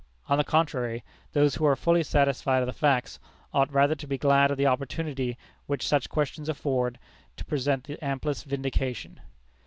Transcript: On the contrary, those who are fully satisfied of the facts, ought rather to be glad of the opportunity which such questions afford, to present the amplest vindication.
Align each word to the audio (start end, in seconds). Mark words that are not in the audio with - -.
On 0.27 0.39
the 0.39 0.43
contrary, 0.43 1.03
those 1.33 1.53
who 1.53 1.65
are 1.67 1.75
fully 1.75 2.01
satisfied 2.01 2.63
of 2.63 2.65
the 2.65 2.73
facts, 2.73 3.19
ought 3.53 3.71
rather 3.71 3.93
to 3.93 4.07
be 4.07 4.17
glad 4.17 4.49
of 4.49 4.57
the 4.57 4.65
opportunity 4.65 5.37
which 5.67 5.87
such 5.87 6.09
questions 6.09 6.49
afford, 6.49 6.97
to 7.37 7.45
present 7.45 7.83
the 7.83 8.03
amplest 8.03 8.45
vindication. 8.45 9.19